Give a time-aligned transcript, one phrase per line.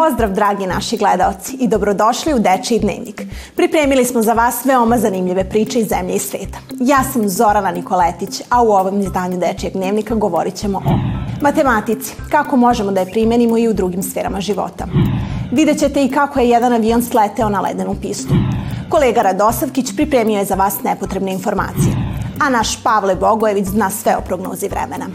[0.00, 3.22] Pozdrav dragi naši gledaoci i dobrodošli u Dečiji dnevnik.
[3.56, 6.58] Pripremili smo za vas veoma zanimljive priče iz zemlje i sveta.
[6.80, 10.98] Ja sam Zorana Nikoletić, a u ovom izdanju Dečijeg dnevnika govorit ćemo o
[11.42, 14.86] matematici, kako možemo da je primenimo i u drugim sferama života.
[15.52, 18.34] Vidjet ćete i kako je jedan avion sleteo na ledenu pistu.
[18.88, 21.92] Kolega Radosavkić pripremio je za vas nepotrebne informacije,
[22.40, 25.06] a naš Pavle Bogojević zna sve o prognozi vremena.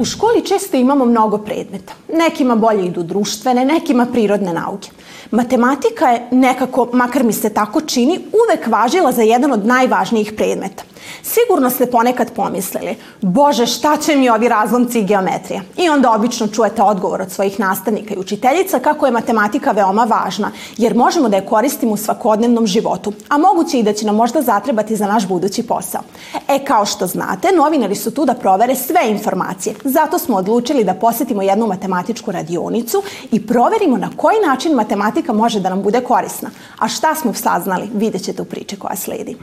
[0.00, 1.92] U školi često imamo mnogo predmeta.
[2.12, 4.90] Nekima bolje idu društvene, nekima prirodne nauke.
[5.30, 10.82] Matematika je nekako, makar mi se tako čini, uvek važila za jedan od najvažnijih predmeta.
[11.22, 15.62] Sigurno ste ponekad pomislili, bože šta će mi ovi razlomci i geometrija?
[15.76, 20.50] I onda obično čujete odgovor od svojih nastavnika i učiteljica kako je matematika veoma važna,
[20.76, 24.42] jer možemo da je koristimo u svakodnevnom životu, a moguće i da će nam možda
[24.42, 26.00] zatrebati za naš budući posao.
[26.48, 29.74] E, kao što znate, novinari su tu da provere sve informacije.
[29.84, 35.60] Zato smo odlučili da posetimo jednu matematičku radionicu i proverimo na koji način matematika može
[35.60, 36.50] da nam bude korisna.
[36.78, 39.36] A šta smo saznali, vidjet ćete u priči koja sledi.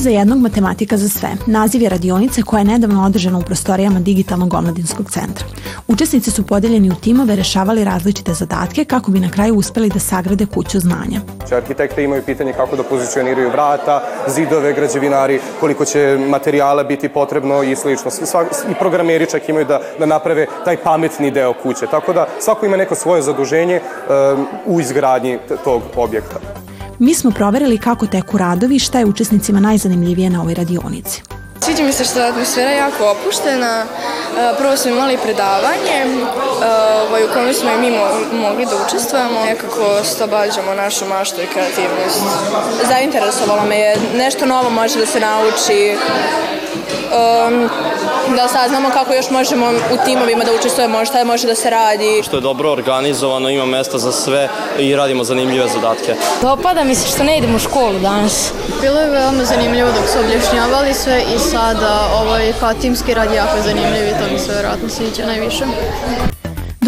[0.00, 1.28] Za jednog matematika za sve.
[1.46, 5.46] Naziv je radionice koja je nedavno održana u prostorijama Digitalnog omladinskog centra.
[5.88, 10.46] Učesnici su podeljeni u timove, rešavali različite zadatke kako bi na kraju uspeli da sagrade
[10.46, 11.20] kuću znanja.
[11.52, 17.76] Arhitekte imaju pitanje kako da pozicioniraju vrata, zidove, građevinari, koliko će materijala biti potrebno i
[17.76, 18.10] slično.
[18.70, 21.86] I programeri čak imaju da, da naprave taj pametni deo kuće.
[21.90, 26.69] Tako da svako ima neko svoje zaduženje um, u izgradnji tog objekta.
[27.00, 31.22] Mi smo proverili kako teku radovi i šta je učesnicima najzanimljivije na ovoj radionici.
[31.60, 33.84] Sviđa mi se što je atmosfera jako opuštena.
[33.84, 33.86] E,
[34.58, 36.06] prvo smo imali predavanje e,
[37.08, 37.90] ovaj, u kojem smo i mi
[38.38, 39.44] mogli da učestvujemo.
[39.44, 42.22] Nekako stobađamo našu maštu i kreativnost.
[42.88, 43.96] Zainteresovalo me je.
[44.14, 45.96] Nešto novo može da se nauči
[48.36, 52.22] da saznamo kako još možemo u timovima da učestvujemo, šta može da se radi.
[52.22, 54.48] Što je dobro organizovano, ima mesta za sve
[54.78, 56.14] i radimo zanimljive zadatke.
[56.42, 58.52] Dopada mi se što ne idemo u školu danas.
[58.80, 63.62] Bilo je veoma zanimljivo dok su objašnjavali sve i sada ovaj, kao timski rad jako
[63.64, 65.64] zanimljiv i to mi se verovatno sviđa najviše.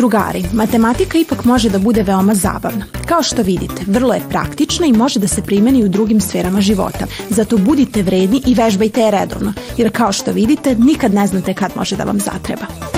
[0.02, 2.84] Drugari, matematika ipak može da bude veoma zabavna.
[3.08, 7.06] Kao što vidite, vrlo je praktična i može da se primeni u drugim sferama života.
[7.30, 11.70] Zato budite vredni i vežbajte je redovno, jer kao što vidite, nikad ne znate kad
[11.76, 12.91] može da vam zatreba.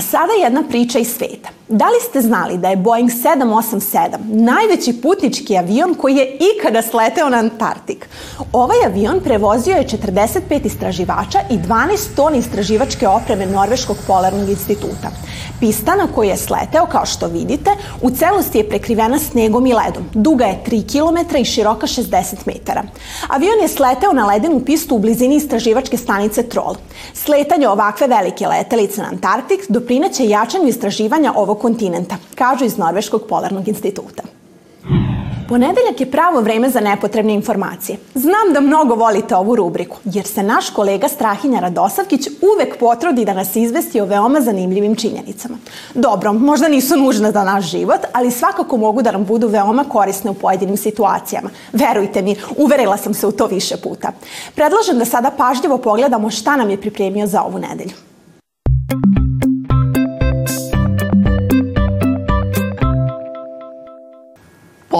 [0.00, 1.48] A sada jedna priča iz sveta.
[1.68, 7.28] Da li ste znali da je Boeing 787 najveći putnički avion koji je ikada sleteo
[7.28, 8.08] na Antarktik?
[8.52, 15.10] Ovaj avion prevozio je 45 istraživača i 12 tona istraživačke opreme Norveškog polarnog instituta.
[15.60, 17.70] Pista na kojoj je sleteo, kao što vidite,
[18.02, 20.04] u celosti je prekrivena snegom i ledom.
[20.14, 22.82] Duga je 3 km i široka 60 metara.
[23.28, 26.74] Avion je sleteo na ledenu pistu u blizini istraživačke stanice Troll.
[27.14, 33.68] Sletanje ovakve velike letelice na Antarktik doprineće jačanju istraživanja ovog kontinenta, kažu iz Norveškog polarnog
[33.68, 34.39] instituta.
[35.50, 37.98] Ponedeljak je pravo vreme za nepotrebne informacije.
[38.14, 43.34] Znam da mnogo volite ovu rubriku, jer se naš kolega Strahinja Radosavkić uvek potrudi da
[43.34, 45.58] nas izvesti o veoma zanimljivim činjenicama.
[45.94, 50.30] Dobro, možda nisu nužne za naš život, ali svakako mogu da nam budu veoma korisne
[50.30, 51.50] u pojedinim situacijama.
[51.72, 54.12] Verujte mi, uverila sam se u to više puta.
[54.54, 58.09] Predlažem da sada pažljivo pogledamo šta nam je pripremio za ovu nedelju.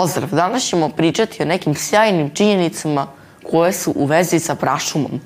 [0.00, 3.06] Pozdrav, danas ćemo pričati o nekim sjajnim činjenicama
[3.50, 5.20] koje su u vezi sa prašumom.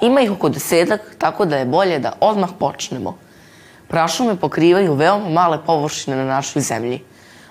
[0.00, 3.16] Ima ih oko desetak, tako da je bolje da odmah počnemo.
[3.88, 7.00] Prašume pokrivaju veoma male površine na našoj zemlji.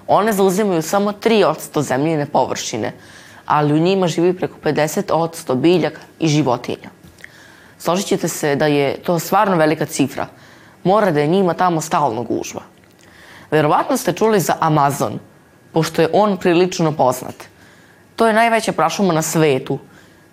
[0.08, 2.94] One zauzimaju samo 3% zemljine površine,
[3.46, 6.90] ali u njima živi preko 50% biljaka i životinja.
[7.78, 10.28] Složit ćete se da je to stvarno velika cifra.
[10.84, 12.62] Mora da je njima tamo stalno gužva.
[13.52, 15.20] Verovatno ste čuli za Amazon–
[15.72, 17.36] pošto je on prilično poznat.
[18.16, 19.80] To je najveća prašuma na svetu.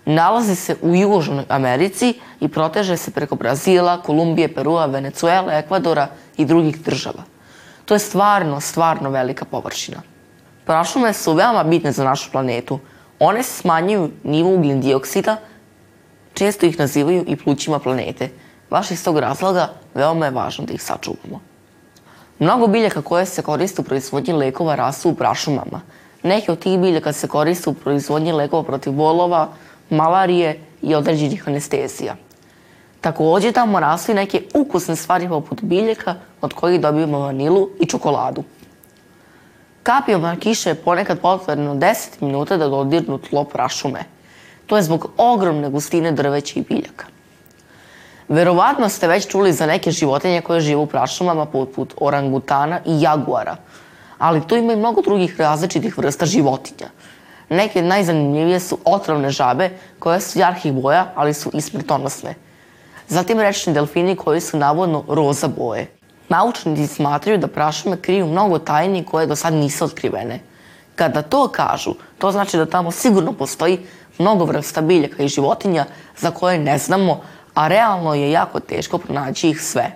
[0.04, 6.44] Nalazi se u Južnoj Americi i proteže se preko Brazila, Kolumbije, Perua, Venecuele, Ekvadora i
[6.44, 7.22] drugih država.
[7.84, 10.02] To je stvarno, stvarno velika površina.
[10.64, 12.78] Prašume su veoma bitne za našu planetu.
[13.18, 15.36] One smanjuju nivo ugljen dioksida,
[16.34, 18.30] često ih nazivaju i plućima planete.
[18.70, 21.40] Baš iz tog razloga veoma je važno da ih sačuvamo.
[22.38, 25.80] Mnogo biljaka koje se koriste u proizvodnji lekova rasu u prašumama.
[26.22, 29.48] Neke od tih biljaka se koriste u proizvodnji lekova protiv bolova,
[29.90, 32.16] malarije i određenih anestezija.
[33.00, 38.44] Takođe tamo rastu i neke ukusne stvari poput biljaka od kojih dobijemo vanilu i čokoladu.
[39.82, 44.04] Kapijama kiše je ponekad potrebno 10 minuta da dodirnu tlo prašume.
[44.66, 47.15] To je zbog ogromne gustine drveća i biljaka.
[48.28, 53.56] Verovatno ste već čuli za neke životinje koje žive u prašumama poput orangutana i jaguara,
[54.18, 56.90] ali tu ima i mnogo drugih različitih vrsta životinja.
[57.48, 62.34] Neke najzanimljivije su otrovne žabe koje su jarkih boja, ali su i smrtonosne.
[63.08, 65.86] Zatim rečni delfini koji su navodno roza boje.
[66.28, 70.40] Naučnici smatraju da prašume kriju mnogo tajni koje do sad nisu otkrivene.
[70.96, 73.78] Kada to kažu, to znači da tamo sigurno postoji
[74.18, 75.84] mnogo vrsta biljaka i životinja
[76.16, 77.20] za koje ne znamo,
[77.56, 79.92] a realno je jako teško pronaći ih sve.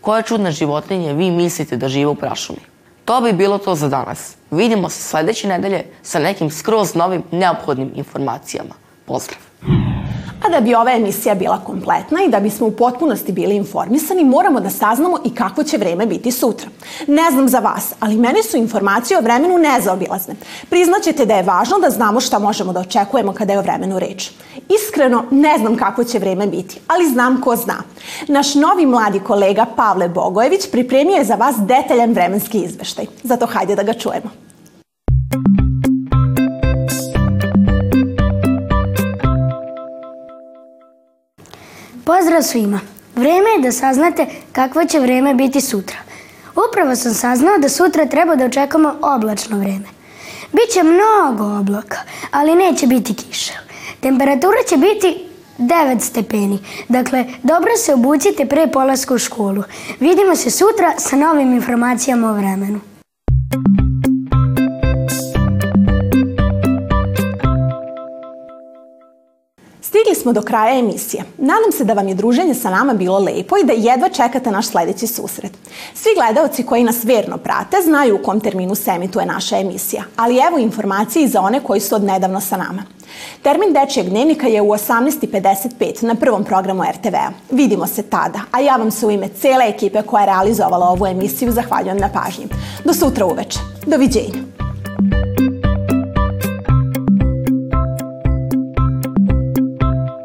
[0.00, 2.60] Koje čudne životinje vi mislite da žive u prašumi?
[3.04, 4.36] To bi bilo to za danas.
[4.50, 8.74] Vidimo se sledeće nedelje sa nekim skroz novim neophodnim informacijama.
[9.04, 9.45] Pozdrav!
[10.46, 14.60] A da bi ova emisija bila kompletna i da bismo u potpunosti bili informisani, moramo
[14.60, 16.68] da saznamo i kakvo će vreme biti sutra.
[17.06, 20.34] Ne znam za vas, ali meni su informacije o vremenu nezaobilazne.
[20.70, 24.30] Priznaćete da je važno da znamo šta možemo da očekujemo kada je o vremenu reč.
[24.68, 27.82] Iskreno, ne znam kakvo će vreme biti, ali znam ko zna.
[28.28, 33.06] Naš novi mladi kolega Pavle Bogojević pripremio je za vas detaljan vremenski izveštaj.
[33.22, 34.45] Zato hajde da ga čujemo.
[42.06, 42.80] Pozdrav svima!
[43.16, 45.96] Vreme je da saznate kakvo će vreme biti sutra.
[46.68, 49.86] Upravo sam saznao da sutra treba da očekamo oblačno vreme.
[50.52, 51.98] Biće mnogo oblaka,
[52.30, 53.52] ali neće biti kiša.
[54.00, 56.58] Temperatura će biti 9 stepeni.
[56.88, 59.62] Dakle, dobro se obucite pre polaska u školu.
[60.00, 62.80] Vidimo se sutra sa novim informacijama o vremenu.
[70.26, 71.22] Smo do kraja emisije.
[71.38, 74.66] Nadam se da vam je druženje sa nama bilo lepo i da jedva čekate naš
[74.66, 75.52] sledeći susret.
[75.94, 80.40] Svi gledaoci koji nas verno prate znaju u kom terminu se emituje naša emisija, ali
[80.48, 82.82] evo informacije i za one koji su odnedavno sa nama.
[83.42, 87.30] Termin Dečijeg dnevnika je u 18.55 na prvom programu RTV-a.
[87.50, 91.06] Vidimo se tada, a ja vam se u ime cele ekipe koja je realizovala ovu
[91.06, 92.46] emisiju zahvaljujem na pažnji.
[92.84, 93.58] Do sutra uveče.
[93.86, 94.55] Doviđenja.